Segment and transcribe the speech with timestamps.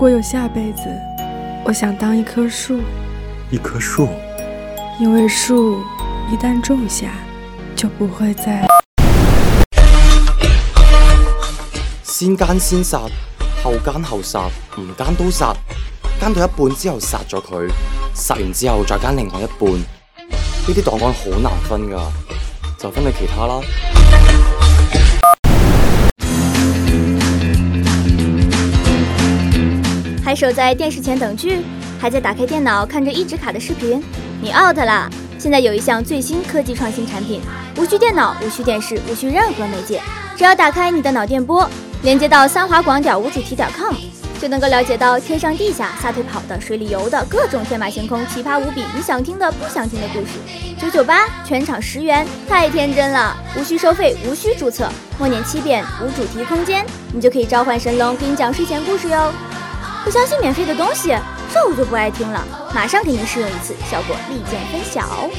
[0.00, 0.84] 果有下辈子，
[1.62, 2.80] 我想当一棵树。
[3.50, 4.08] 一棵树，
[4.98, 5.84] 因为树
[6.32, 7.10] 一旦种下，
[7.76, 8.66] 就不会再。
[12.02, 13.02] 先奸先殺，
[13.62, 14.48] 後奸後殺，
[14.78, 15.54] 唔奸都殺，
[16.18, 17.68] 奸到一半之後殺咗佢，
[18.14, 22.10] 殺完之後再奸另外一半，呢啲檔案好難分噶，
[22.78, 23.60] 就分你其他啦。
[30.30, 31.60] 还守在电视前等剧，
[31.98, 34.00] 还在打开电脑看着一直卡的视频，
[34.40, 35.10] 你 out 啦！
[35.40, 37.40] 现在有一项最新科技创新产品，
[37.76, 40.00] 无需电脑，无需电视，无需任何媒介，
[40.36, 41.68] 只要打开你的脑电波，
[42.04, 43.92] 连接到三华广点无主题点 com，
[44.40, 50.38] 就能够了解到天上地下、撒腿跑的、水里游的各种天马行空、奇葩无比，你想听的、不想听的故事。
[50.80, 53.36] 九九八，全场十元，太天真了！
[53.58, 59.32] 无需收费，无需注册，默念七遍无主题空间，你就可以召唤神龙给你讲睡前故事哟。
[60.04, 61.08] 不相信免费的东西，
[61.52, 62.44] 这我就不爱听了。
[62.74, 65.30] 马上给您试用一次，效果立见分晓。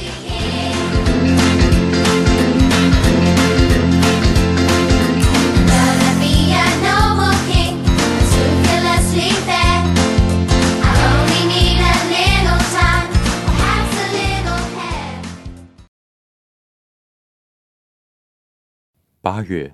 [19.20, 19.72] 八月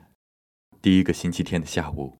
[0.82, 2.18] 第一个星期天的下午，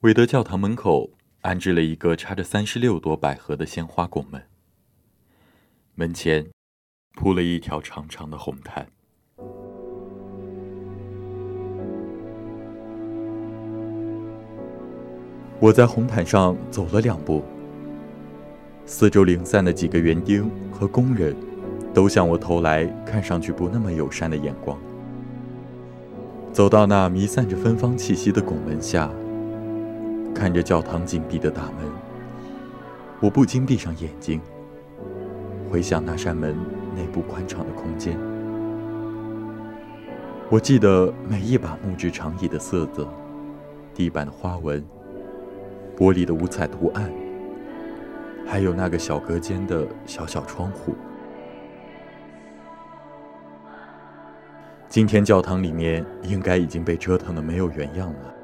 [0.00, 1.17] 韦德教堂门口。
[1.42, 4.42] 安置了一个插着三十六朵百合的鲜花拱门，
[5.94, 6.44] 门前
[7.14, 8.88] 铺了一条长长的红毯。
[15.60, 17.44] 我在红毯上走了两步，
[18.84, 21.36] 四周零散的几个园丁和工人
[21.94, 24.76] 都向我投来看上去不那么友善的眼光。
[26.52, 29.08] 走到那弥散着芬芳气息的拱门下。
[30.38, 31.84] 看着教堂紧闭的大门，
[33.18, 34.40] 我不禁闭上眼睛，
[35.68, 36.56] 回想那扇门
[36.94, 38.16] 内部宽敞的空间。
[40.48, 43.12] 我记得每一把木质长椅的色泽，
[43.92, 44.80] 地板的花纹，
[45.96, 47.12] 玻璃的五彩图案，
[48.46, 50.94] 还有那个小隔间的小小窗户。
[54.88, 58.34] 今天教堂里面应该已经被折腾的没有原样了。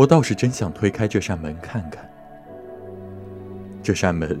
[0.00, 2.10] 我倒是真想推开这扇门看看。
[3.82, 4.40] 这扇门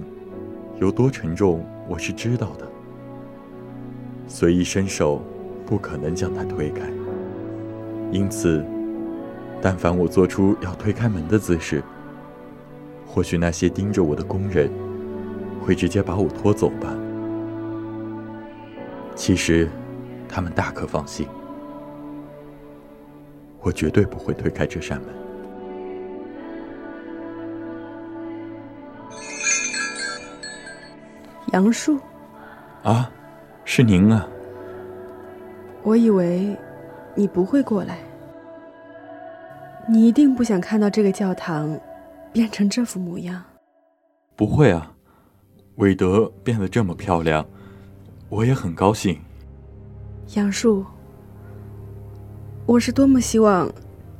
[0.80, 2.66] 有多沉重，我是知道的。
[4.26, 5.20] 随意伸手，
[5.66, 6.88] 不可能将它推开。
[8.10, 8.64] 因此，
[9.60, 11.82] 但凡我做出要推开门的姿势，
[13.06, 14.70] 或许那些盯着我的工人
[15.62, 16.96] 会直接把我拖走吧。
[19.14, 19.68] 其实，
[20.26, 21.28] 他们大可放心，
[23.60, 25.20] 我绝对不会推开这扇门。
[31.52, 31.98] 杨树，
[32.84, 33.10] 啊，
[33.64, 34.24] 是您啊！
[35.82, 36.56] 我以为
[37.16, 37.98] 你不会过来，
[39.88, 41.76] 你一定不想看到这个教堂
[42.32, 43.42] 变成这副模样。
[44.36, 44.92] 不会啊，
[45.76, 47.44] 韦德变得这么漂亮，
[48.28, 49.18] 我也很高兴。
[50.36, 50.84] 杨树，
[52.64, 53.68] 我是多么希望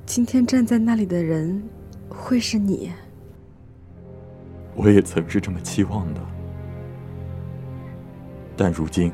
[0.05, 1.63] 今天站在那里的人
[2.09, 2.91] 会是你。
[4.75, 6.21] 我也曾是这么期望的。
[8.63, 9.11] 但如今，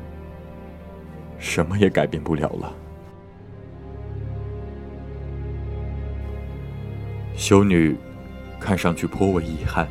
[1.39, 2.73] 什么也改变不了了。
[7.33, 7.95] 修女
[8.59, 9.87] 看上去颇为遗憾，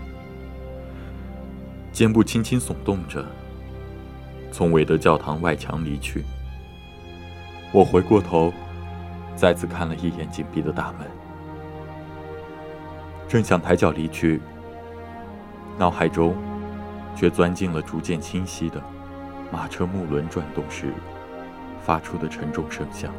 [1.90, 3.24] 肩部轻轻耸动着，
[4.52, 6.22] 从韦德教堂外墙离去。
[7.72, 8.52] 我回过头，
[9.34, 11.08] 再次看了一眼紧闭的大门，
[13.26, 14.38] 正想抬脚离去，
[15.78, 16.36] 脑海中
[17.16, 18.82] 却钻进了逐渐清晰的。
[19.52, 20.92] 马车木轮转动时
[21.80, 23.12] 发出的沉重声响，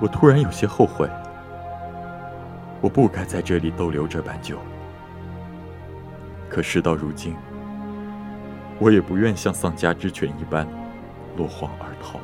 [0.00, 1.08] 我突然有些后悔，
[2.80, 4.58] 我不该在这里逗留这般久。
[6.48, 7.36] 可事到如今，
[8.78, 10.66] 我也不愿像丧家之犬一般
[11.36, 12.18] 落荒而逃。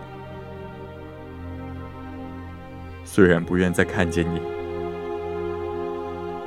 [3.04, 4.40] 虽然不愿再看见你，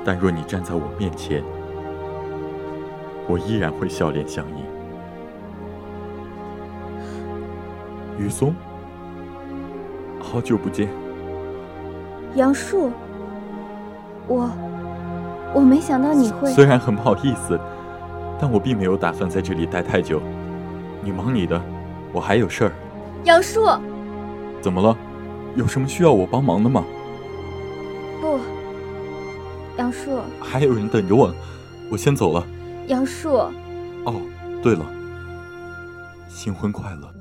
[0.04, 1.44] 但若你站在我面前，
[3.28, 4.69] 我依然会笑脸相迎。
[8.20, 8.54] 雨松，
[10.20, 10.90] 好久不见。
[12.36, 12.92] 杨树，
[14.28, 14.52] 我
[15.56, 16.52] 我没想到你会。
[16.52, 17.58] 虽然很不好意思，
[18.38, 20.22] 但我并没有打算在这里待太久。
[21.02, 21.60] 你忙你的，
[22.12, 22.72] 我还有事儿。
[23.24, 23.66] 杨树，
[24.60, 24.96] 怎么了？
[25.56, 26.84] 有什么需要我帮忙的吗？
[28.20, 28.38] 不，
[29.78, 31.34] 杨树，还有人等着我，
[31.90, 32.46] 我先走了。
[32.88, 33.36] 杨树，
[34.04, 34.16] 哦，
[34.62, 34.86] 对了，
[36.28, 37.19] 新婚快乐。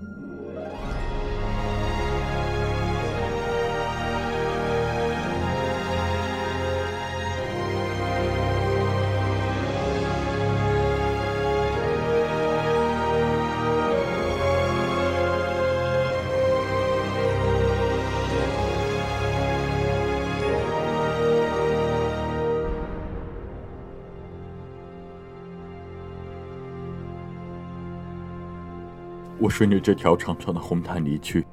[29.40, 31.46] 我顺着这条长长的红毯离去，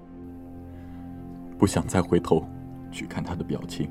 [1.58, 2.44] 不想再回头
[2.92, 3.90] 去看他的表情。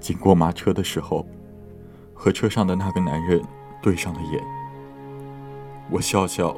[0.00, 1.24] 经过马车的时候，
[2.12, 3.40] 和车上的那个男人
[3.80, 4.42] 对上了眼，
[5.88, 6.56] 我笑笑，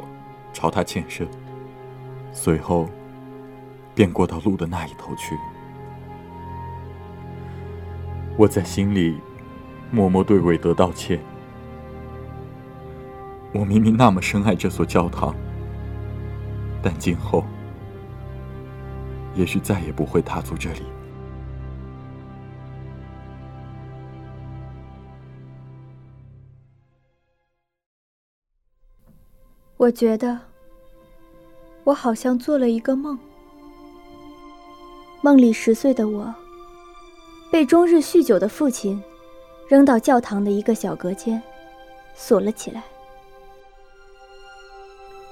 [0.52, 1.28] 朝他欠身，
[2.32, 2.88] 随后
[3.94, 5.36] 便过到路的那一头去。
[8.38, 9.20] 我在心里
[9.90, 11.20] 默默对韦德道歉。
[13.54, 15.32] 我明明那么深爱这所教堂，
[16.82, 17.44] 但今后
[19.36, 20.82] 也许再也不会踏足这里。
[29.76, 30.36] 我觉得，
[31.84, 33.16] 我好像做了一个梦，
[35.22, 36.34] 梦里十岁的我，
[37.52, 39.00] 被终日酗酒的父亲
[39.68, 41.40] 扔到教堂的一个小隔间，
[42.16, 42.82] 锁了起来。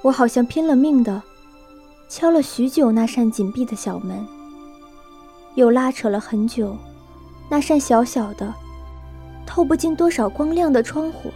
[0.03, 1.23] 我好像拼了命的
[2.09, 4.27] 敲了许久那扇紧闭的小门，
[5.55, 6.77] 又拉扯了很久
[7.49, 8.53] 那扇小小的、
[9.45, 11.31] 透不进多少光亮的窗户。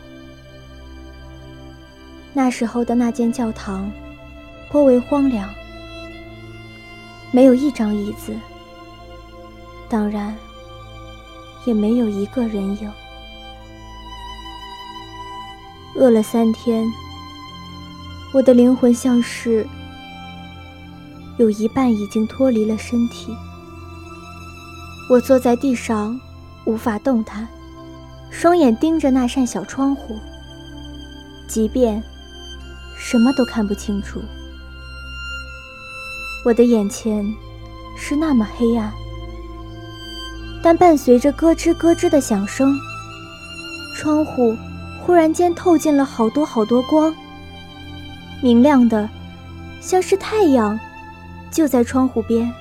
[2.34, 3.90] 那时候的那间教堂
[4.70, 5.50] 颇为荒凉，
[7.32, 8.36] 没有一张椅子，
[9.88, 10.36] 当然
[11.66, 12.92] 也没有一个人影。
[15.96, 16.86] 饿了三天。
[18.34, 19.66] 我的灵魂像是
[21.38, 23.36] 有一半已经脱离了身体，
[25.10, 26.20] 我坐在地上，
[26.66, 27.48] 无法动弹，
[28.30, 30.20] 双眼盯着那扇小窗户，
[31.48, 32.04] 即便
[32.98, 34.22] 什么都看不清楚。
[36.44, 37.26] 我的眼前
[37.98, 38.92] 是那么黑暗，
[40.62, 42.78] 但伴随着咯吱咯吱的响声，
[43.96, 44.56] 窗户
[45.02, 47.16] 忽然间透进了好多好多光。
[48.42, 49.10] 明亮的，
[49.82, 50.80] 像是太阳，
[51.50, 52.52] 就在窗户边。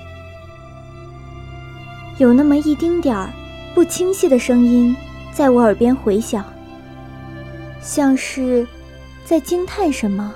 [2.17, 3.29] 有那么一丁点儿
[3.75, 4.95] 不清晰的声音
[5.31, 6.43] 在我耳边回响，
[7.79, 8.65] 像是
[9.23, 10.33] 在惊叹什么，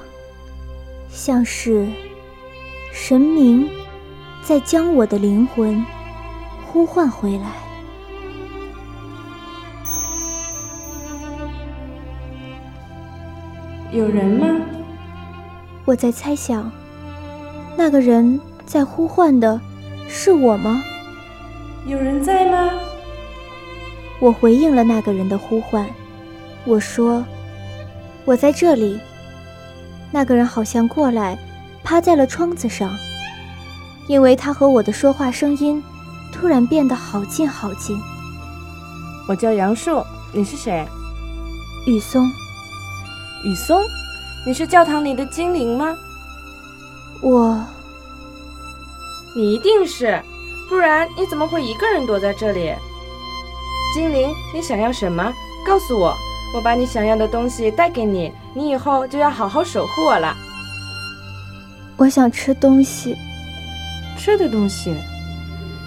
[1.09, 1.87] 像是
[2.93, 3.67] 神明
[4.43, 5.83] 在将我的灵魂
[6.67, 7.47] 呼唤回来。
[13.91, 14.47] 有人吗？
[15.85, 16.71] 我在猜想，
[17.75, 19.59] 那个人在呼唤的
[20.07, 20.83] 是我吗？
[21.85, 22.71] 有人在吗？
[24.19, 25.89] 我回应了那个人的呼唤，
[26.65, 27.25] 我说
[28.23, 28.99] ：“我在这里。”
[30.13, 31.37] 那个人好像过来，
[31.83, 32.95] 趴在了窗子上，
[34.07, 35.81] 因为他和我的说话声音
[36.31, 37.99] 突然变得好近好近。
[39.27, 40.85] 我叫杨树，你是谁？
[41.87, 42.29] 雨松。
[43.43, 43.81] 雨松。
[44.43, 45.95] 你是教堂里的精灵吗？
[47.21, 47.63] 我，
[49.35, 50.19] 你一定是，
[50.67, 52.73] 不然你怎么会一个人躲在这里？
[53.93, 55.31] 精灵，你想要什么？
[55.63, 56.17] 告诉我，
[56.55, 60.35] 我把你想要的东西带给你，你以后就要好好守护我了。
[61.97, 63.15] 我想吃东西，
[64.17, 64.95] 吃的东西，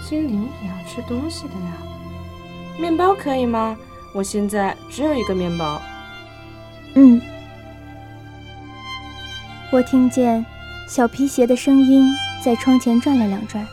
[0.07, 1.73] 精灵也要吃东西的呀。
[2.79, 3.75] 面包可以吗？
[4.13, 5.81] 我现在只有一个面包。
[6.93, 7.21] 嗯。
[9.75, 10.45] 我听见
[10.87, 12.09] 小皮鞋的声音
[12.41, 13.67] 在窗前转了两转，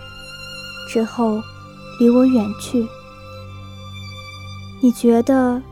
[0.89, 1.41] 之后
[2.01, 2.85] 离我远去。
[4.81, 5.63] 你觉得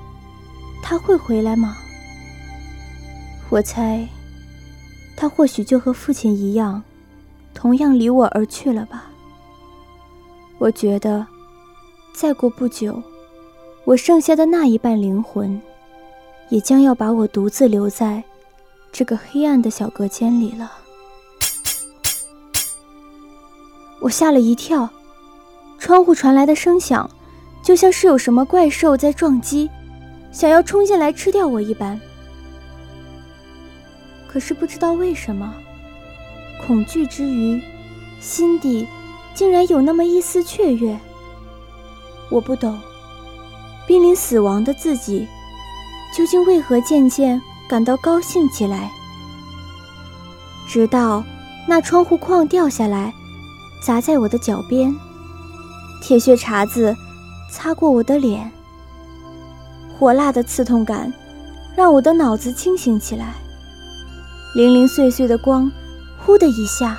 [0.85, 1.77] 他会回来吗？
[3.49, 4.07] 我猜
[5.17, 6.81] 他或许就和父亲一样，
[7.53, 9.11] 同样离我而去了吧。
[10.59, 11.27] 我觉得
[12.13, 13.03] 再过不久，
[13.85, 15.61] 我剩下的那一半灵魂
[16.51, 18.23] 也将要把我独自留在。
[18.93, 20.71] 这个黑暗的小隔间里了，
[24.01, 24.91] 我吓了一跳，
[25.79, 27.09] 窗户传来的声响，
[27.63, 29.71] 就像是有什么怪兽在撞击，
[30.33, 31.99] 想要冲进来吃掉我一般。
[34.29, 35.55] 可是不知道为什么，
[36.67, 37.63] 恐惧之余，
[38.21, 38.87] 心底
[39.35, 40.99] 竟然有那么一丝雀跃。
[42.31, 42.79] 我不懂，
[43.87, 45.27] 濒临死亡的自己，
[46.15, 48.91] 究竟为何渐渐感到高兴起来？
[50.67, 51.23] 直到
[51.69, 53.15] 那窗户框掉下来，
[53.81, 54.93] 砸在我的脚边，
[56.03, 56.97] 铁屑茬子
[57.49, 58.51] 擦过我的脸，
[59.97, 61.13] 火辣的刺痛感
[61.77, 63.35] 让我的脑子清醒起来。
[64.57, 65.71] 零零碎碎的光，
[66.19, 66.99] 呼的一下，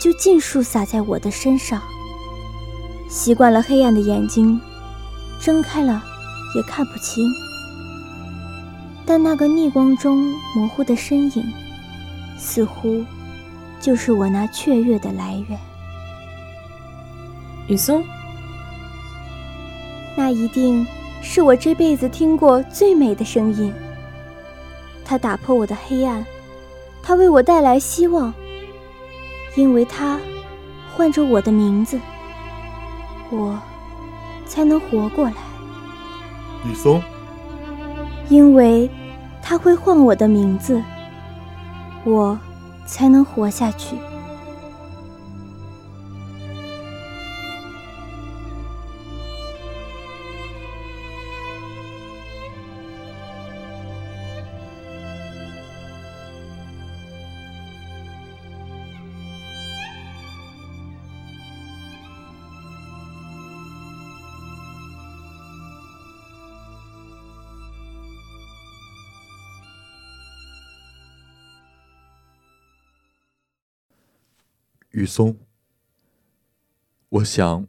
[0.00, 1.78] 就尽数洒在我的身上。
[3.10, 4.58] 习惯了黑暗的眼睛，
[5.38, 6.02] 睁开了
[6.56, 7.30] 也看不清。
[9.06, 11.44] 但那个逆光中模糊的身影，
[12.38, 13.04] 似乎
[13.80, 15.58] 就是我那雀跃的来源。
[17.68, 18.04] 雨松，
[20.16, 20.86] 那一定
[21.22, 23.72] 是我这辈子听过最美的声音。
[25.04, 26.24] 它打破我的黑暗。
[27.06, 28.32] 它为我带来希望，
[29.56, 30.18] 因为它
[30.96, 32.00] 唤着我的名字，
[33.28, 33.60] 我
[34.46, 35.34] 才能活过来。
[36.66, 37.02] 雨松，
[38.28, 38.90] 因为
[39.42, 40.82] 他会唤我的名字，
[42.04, 42.38] 我
[42.86, 43.96] 才能活下去。
[74.94, 75.36] 雨松，
[77.08, 77.66] 我想，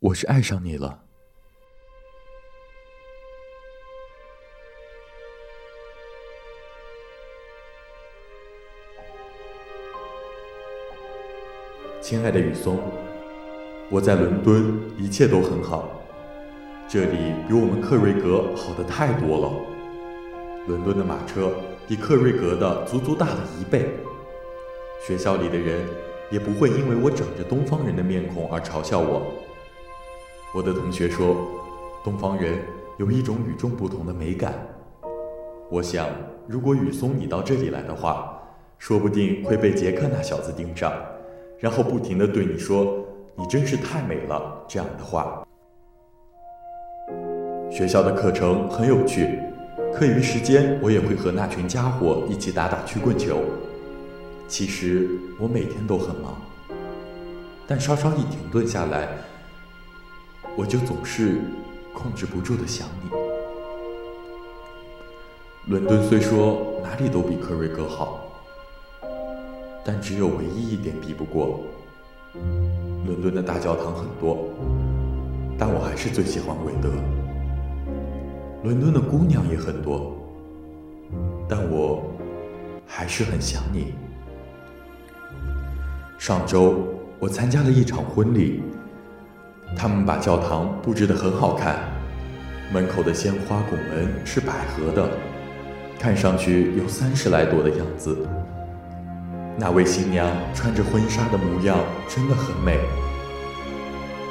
[0.00, 1.04] 我是爱上你了。
[12.00, 12.76] 亲爱的雨松，
[13.88, 16.02] 我在伦敦一切都很好，
[16.88, 20.66] 这里比我们克瑞格好的太多了。
[20.66, 21.54] 伦敦的马车
[21.86, 23.94] 比克瑞格的足足大了一倍，
[25.06, 26.11] 学校里的人。
[26.32, 29.22] 也不会因为我长着东方人的面孔而嘲笑我。
[30.54, 31.36] 我的同学说，
[32.02, 32.58] 东方人
[32.96, 34.54] 有一种与众不同的美感。
[35.70, 36.08] 我想，
[36.48, 38.42] 如果雨松你到这里来的话，
[38.78, 40.90] 说不定会被杰克那小子盯上，
[41.58, 43.04] 然后不停的对你说
[43.36, 45.46] “你真是太美了”这样的话。
[47.70, 49.38] 学校的课程很有趣，
[49.92, 53.36] 课余时间我也会和那群家伙一起打打曲棍球。
[54.52, 56.36] 其实我每天都很忙，
[57.66, 59.08] 但稍稍一停顿下来，
[60.58, 61.40] 我就总是
[61.94, 63.08] 控制不住的想你。
[65.72, 68.30] 伦敦虽说哪里都比克瑞格好，
[69.82, 71.62] 但只有唯一一点比不过。
[73.06, 74.50] 伦敦的大教堂很多，
[75.56, 76.90] 但我还是最喜欢韦德。
[78.64, 80.14] 伦敦的姑娘也很多，
[81.48, 82.02] 但我
[82.86, 83.94] 还是很想你。
[86.22, 86.86] 上周
[87.18, 88.62] 我参加了一场婚礼，
[89.76, 91.80] 他们把教堂布置得很好看，
[92.72, 95.10] 门口的鲜花拱门是百合的，
[95.98, 98.16] 看上去有三十来朵的样子。
[99.58, 101.76] 那位新娘穿着婚纱的模样
[102.08, 102.78] 真的很美，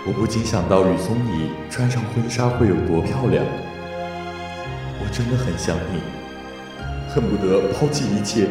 [0.08, 3.44] 我不禁想到雨松你穿上婚纱会有多漂亮。
[5.02, 6.00] 我真的很想你，
[7.10, 8.48] 恨不得抛弃一切，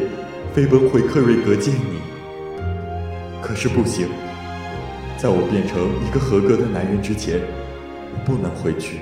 [0.53, 2.10] 飞奔回克瑞格见你。
[3.51, 4.07] 可是不行，
[5.17, 7.37] 在我变成一个合格的男人之前，
[8.13, 9.01] 我不能回去。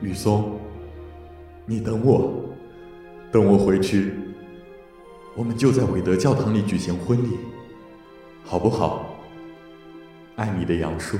[0.00, 0.56] 雨松，
[1.66, 2.44] 你等我，
[3.32, 4.14] 等我回去，
[5.34, 7.36] 我们就在韦德教堂里举行婚礼，
[8.44, 9.16] 好不好？
[10.36, 11.18] 爱你的杨树。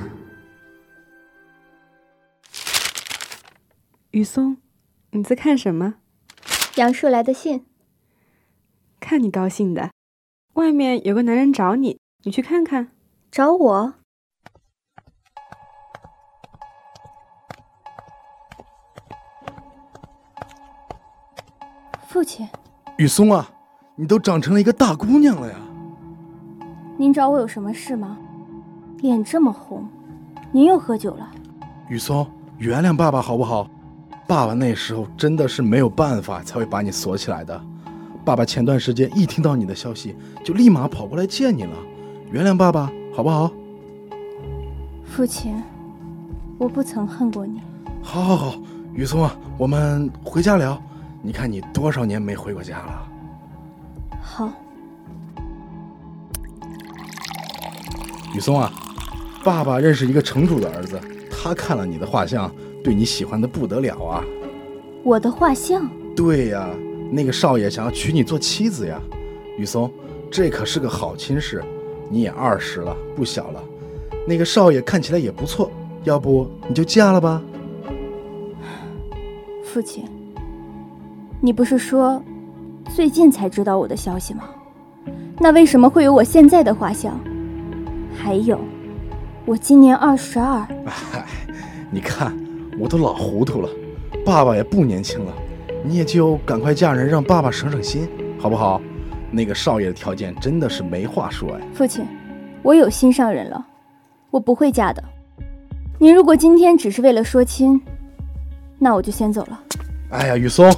[4.13, 4.59] 雨松，
[5.11, 5.95] 你在看什么？
[6.77, 7.67] 杨树来的信。
[9.01, 9.96] 看你高兴的。
[10.57, 12.89] 外面有个男人找你，你去看看。
[13.31, 13.93] 找我？
[22.09, 22.49] 父亲。
[22.97, 23.47] 雨松啊，
[23.97, 25.59] 你都长成了一个大姑娘了呀！
[26.97, 28.17] 您找我有什么事吗？
[29.03, 29.87] 脸这么红，
[30.53, 31.31] 您又喝酒了？
[31.91, 33.69] 雨松，原谅爸爸好不好？
[34.27, 37.63] 爸爸那时候真的是没有办法，才会把你锁起来的。
[38.27, 41.77] 爸爸前段时间一听到你的消息，就立马跑过来见你了。
[42.33, 43.49] 原谅爸爸好不好？
[45.05, 45.63] 父亲，
[46.59, 47.61] 我不曾恨过你。
[48.03, 48.59] 好，好，好，
[48.93, 50.77] 雨松啊，我们回家聊。
[51.23, 53.09] 你看你多少年没回过家了。
[54.21, 54.51] 好。
[58.35, 58.73] 雨松啊，
[59.45, 62.53] 爸爸认识一个城主的儿子，他看了你的画像，
[62.83, 64.25] 对你喜欢的不得了啊。
[65.05, 65.89] 我的画像？
[66.17, 66.69] 对呀，
[67.11, 69.01] 那个少爷想要娶你做妻子呀。
[69.59, 69.91] 雨松，
[70.31, 71.63] 这可是个好亲事，
[72.11, 73.63] 你也二十了，不小了。
[74.27, 75.71] 那个少爷看起来也不错，
[76.05, 77.43] 要不你就嫁了吧？
[79.63, 80.05] 父亲，
[81.41, 82.23] 你不是说
[82.95, 84.45] 最近才知道我的消息吗？
[85.39, 87.19] 那为什么会有我现在的画像？
[88.17, 88.59] 还有，
[89.45, 90.67] 我今年二十二。
[91.13, 91.27] 哎，
[91.91, 92.37] 你看，
[92.79, 93.69] 我都老糊涂了，
[94.25, 95.33] 爸爸也不年轻了，
[95.87, 98.09] 你也就赶快嫁人，让爸爸省省心，
[98.41, 98.83] 好不好？
[99.31, 101.61] 那个少爷的条件真的是没话说哎。
[101.73, 102.05] 父亲，
[102.61, 103.65] 我有心上人了。
[104.33, 105.03] 我不会嫁的。
[106.01, 107.81] 您如果今天只是为了说亲，
[108.81, 109.63] 那我就先走了。
[110.11, 110.69] 哎呀，雨松，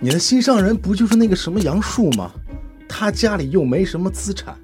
[0.00, 2.32] 你的心上人不就是那个什么杨树吗？
[2.88, 4.56] 他家里又没什么资产，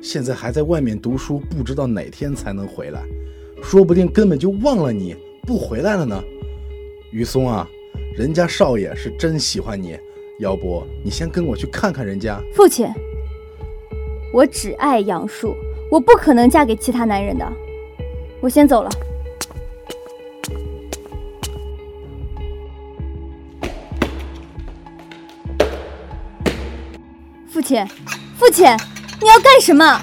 [0.00, 3.02] 现在还在外面读书，不知道哪天才能回来，
[3.60, 6.22] 说不定根本就忘了你不回来了呢。
[7.10, 7.66] 雨松啊，
[8.16, 9.98] 人家少爷是真喜欢你，
[10.40, 12.40] 要不你先跟我去看看人家。
[12.54, 12.86] 父亲，
[14.32, 15.54] 我只爱杨树。
[15.90, 17.52] 我不可能嫁给其他男人的，
[18.40, 18.90] 我先走了。
[27.48, 27.84] 父亲，
[28.38, 28.64] 父亲，
[29.20, 30.00] 你要干什么？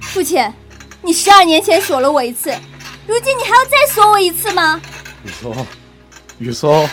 [0.00, 0.46] 父亲，
[1.00, 2.50] 你十二年前锁了我一次，
[3.06, 4.78] 如今你还要再锁我一次吗？
[5.24, 5.66] 雨松，
[6.38, 6.88] 雨松，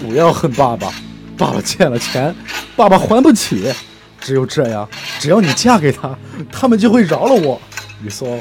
[0.00, 0.90] 不要恨爸爸，
[1.36, 2.34] 爸爸欠了钱，
[2.74, 3.70] 爸爸还不起。
[4.18, 4.88] 只有这样，
[5.18, 6.18] 只要你嫁给他，
[6.50, 7.60] 他们就会饶了我。
[8.02, 8.40] 雨松，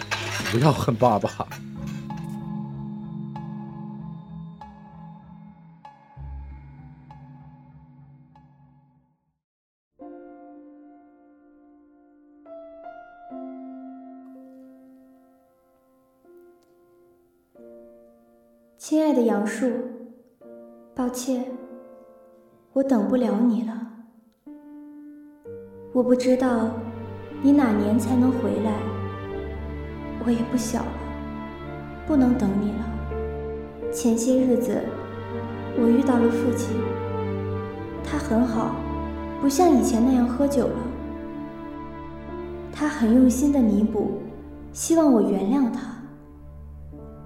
[0.51, 1.29] 不要恨爸爸。
[18.77, 19.69] 亲爱的杨树，
[20.99, 21.45] 抱歉，
[22.73, 23.73] 我等不了你了。
[25.93, 26.71] 我不知道
[27.41, 28.73] 你哪年才能回来。
[30.25, 30.91] 我也不小了，
[32.05, 33.93] 不能等你了。
[33.93, 34.77] 前些日子，
[35.81, 36.75] 我遇到了父亲，
[38.03, 38.75] 他很好，
[39.39, 40.75] 不像以前那样喝酒了。
[42.73, 44.19] 他很用心的弥补，
[44.73, 45.95] 希望我原谅他。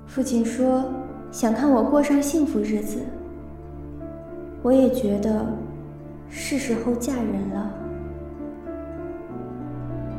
[0.06, 0.86] 父亲说
[1.32, 3.00] 想看我过上幸福日子，
[4.64, 5.46] 我也觉得
[6.30, 7.74] 是时候嫁人了。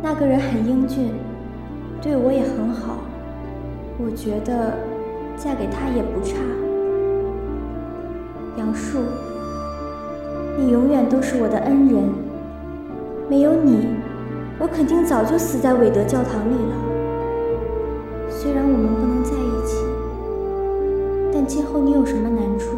[0.00, 1.10] 那个人很英俊。
[2.02, 2.98] 对我也很好，
[3.96, 4.74] 我觉得
[5.38, 6.36] 嫁给他也不差。
[8.58, 8.98] 杨树，
[10.58, 12.04] 你永远都是我的恩人，
[13.26, 13.86] 没有你，
[14.58, 16.76] 我肯定早就死在韦德教堂里了。
[18.28, 19.78] 虽然我们不能在一起，
[21.32, 22.76] 但今后你有什么难处，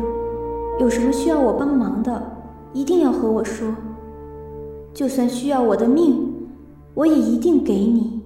[0.79, 2.23] 有什么需要我帮忙的，
[2.75, 3.75] 一定要和我说。
[4.93, 6.49] 就算需要我的命，
[6.95, 8.23] 我也一定给你。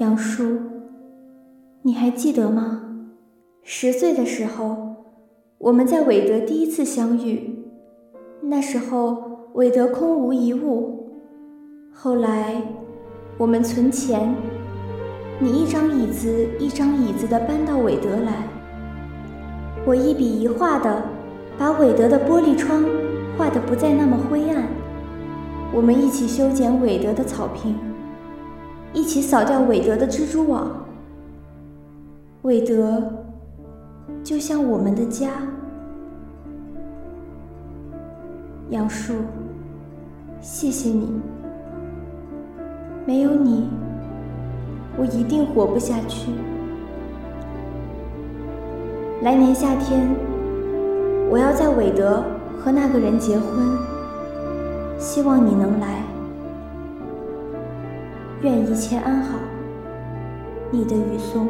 [0.00, 0.58] 杨叔，
[1.82, 2.82] 你还记得吗？
[3.62, 4.96] 十岁的时候，
[5.58, 7.64] 我们在韦德第一次相遇。
[8.40, 11.06] 那时候韦德空无一物。
[11.92, 12.60] 后来，
[13.38, 14.34] 我们存钱，
[15.38, 18.48] 你一张椅子一张椅子的搬到韦德来。
[19.84, 21.02] 我一笔一画的
[21.58, 22.84] 把韦德的玻璃窗
[23.36, 24.64] 画得不再那么灰暗。
[25.74, 27.74] 我们一起修剪韦德的草坪。
[28.94, 30.70] 一起扫掉韦德的蜘蛛网。
[32.42, 33.02] 韦德
[34.22, 35.30] 就像我们的家。
[38.68, 39.14] 杨树，
[40.40, 41.20] 谢谢你。
[43.04, 43.68] 没有你，
[44.96, 46.30] 我一定活不下去。
[49.22, 50.08] 来年夏天，
[51.30, 52.24] 我要在韦德
[52.58, 53.78] 和那个人结婚，
[54.98, 56.02] 希望你能来。
[58.40, 59.38] 愿一切安好，
[60.72, 61.48] 你的雨松。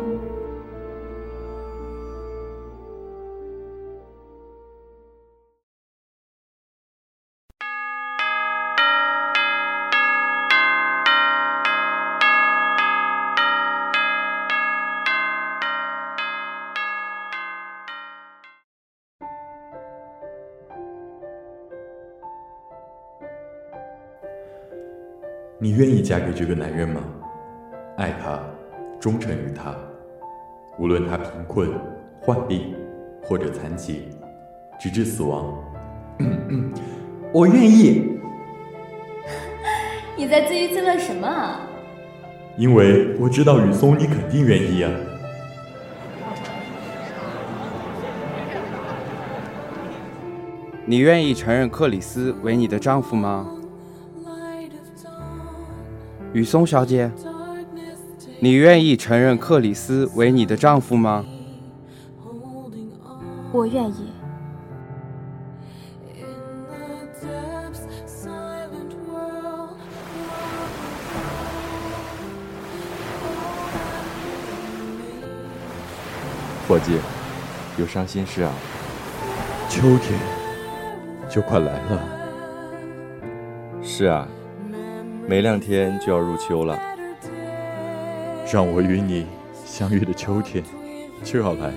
[25.73, 27.01] 你愿意嫁给这个男人吗？
[27.97, 28.39] 爱他
[29.01, 29.75] 忠诚于他
[30.79, 31.71] 无论他贫困
[32.21, 32.75] 患病
[33.23, 34.11] 或者残疾
[34.79, 35.59] 直至死亡。
[37.33, 38.21] 我愿意。
[40.15, 41.27] 你在自娱自乐什么？
[41.27, 41.67] 啊
[42.59, 44.93] 因为我知道雨松你肯定愿意啊。
[50.85, 53.49] 你愿意承认克里斯为你的丈夫吗？
[56.33, 57.11] 雨松小姐，
[58.41, 61.25] 你愿意承认克里斯为你的丈夫吗？
[63.53, 64.07] 我愿意。
[76.67, 76.99] 伙计，
[77.77, 78.51] 有伤心事啊？
[79.69, 80.19] 秋天
[81.29, 82.03] 就快来了。
[83.83, 84.27] 是啊，
[85.33, 86.79] 没两天就要入秋了。
[88.53, 89.27] 让我与你
[89.65, 90.63] 相遇的秋天
[91.25, 91.75] 就要来了，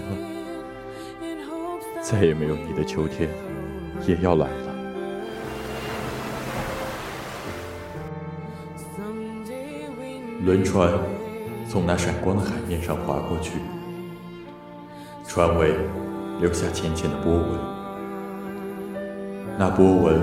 [2.01, 3.29] 再也没有你的秋天
[4.05, 4.75] 也要来了。
[10.43, 10.91] 轮船
[11.69, 13.59] 从那闪光的海面上划过去，
[15.25, 15.77] 船尾
[16.41, 17.57] 留下浅浅的波纹，
[19.57, 20.21] 那波纹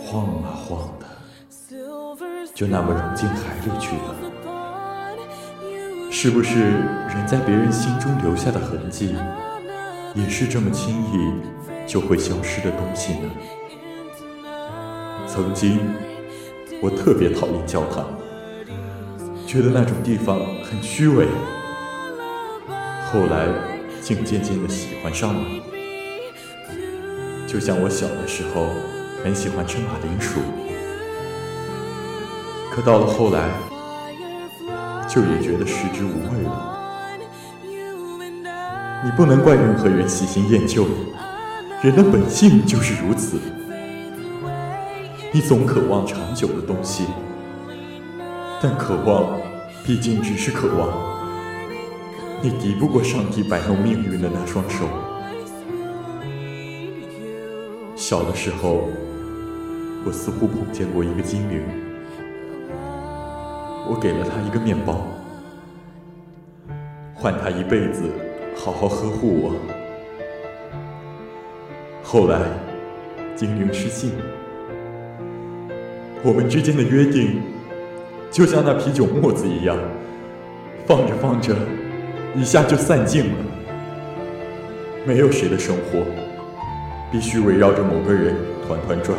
[0.00, 0.88] 晃啊晃，
[2.58, 4.16] 就那么融进海里去了。
[6.10, 9.14] 是不是人在别人心中留下的痕迹，
[10.12, 11.30] 也是这么轻易
[11.86, 13.30] 就会消失的东西呢？
[15.28, 15.78] 曾经，
[16.82, 18.04] 我特别讨厌教堂，
[19.46, 21.28] 觉得那种地方很虚伪。
[23.12, 23.46] 后来，
[24.00, 25.40] 竟渐渐的喜欢上了。
[27.46, 28.66] 就像我小的时候，
[29.22, 30.40] 很喜欢吃马铃薯，
[32.78, 33.50] 可到了后来，
[35.08, 36.78] 就也觉得食之无味了。
[39.04, 40.86] 你不能怪任何人喜新厌旧，
[41.82, 43.40] 人的本性就是如此。
[45.32, 47.06] 你总渴望长久的东西，
[48.62, 49.36] 但渴望
[49.84, 50.88] 毕竟只是渴望，
[52.40, 54.86] 你敌不过上帝摆弄命运的那双手。
[57.96, 58.88] 小的时候，
[60.06, 61.60] 我似乎碰见过一个精灵，
[63.90, 65.02] 我给了他一个面包，
[67.14, 68.02] 换他一辈子
[68.54, 69.54] 好好呵护我。
[72.02, 72.38] 后来，
[73.34, 74.12] 精灵失信，
[76.22, 77.40] 我们之间的约定，
[78.30, 79.78] 就像那啤酒沫子一样，
[80.86, 81.56] 放着放着，
[82.36, 83.36] 一下就散尽了。
[85.06, 86.04] 没有谁的生活
[87.10, 88.34] 必须围绕着某个人
[88.66, 89.18] 团团转，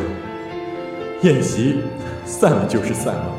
[1.22, 1.80] 宴席
[2.24, 3.34] 散了就是散了，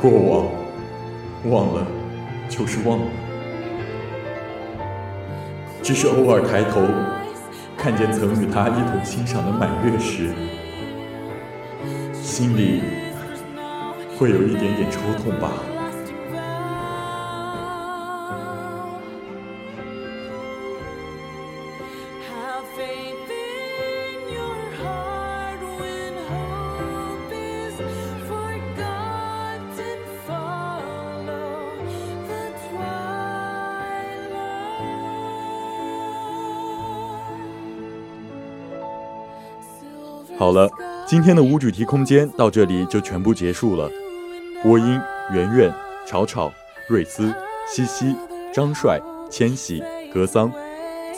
[0.00, 0.46] 过往
[1.50, 1.86] 忘了
[2.48, 3.06] 就是忘了，
[5.82, 6.80] 只是偶尔抬头
[7.76, 10.30] 看见曾与他一同欣赏的满月时，
[12.14, 12.82] 心里
[14.16, 15.50] 会有一点点抽痛吧。
[40.38, 40.70] 好了，
[41.04, 43.90] 今天的无主题空间到这里就全部结束了。
[44.62, 44.86] 播音：
[45.32, 45.74] 圆圆、
[46.06, 46.52] 吵吵、
[46.88, 47.34] 瑞斯、
[47.66, 48.14] 西西、
[48.54, 49.82] 张帅、千玺、
[50.14, 50.48] 格桑，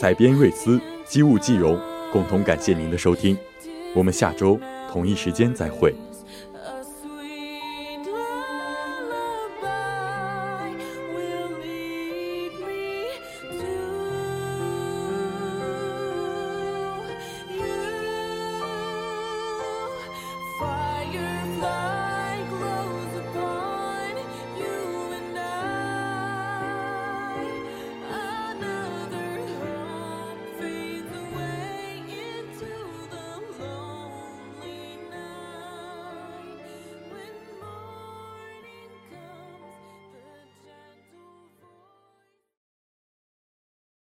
[0.00, 1.78] 采编：瑞斯、机务季荣，
[2.10, 3.36] 共同感谢您的收听。
[3.94, 4.58] 我们下周
[4.90, 5.94] 同一时间再会。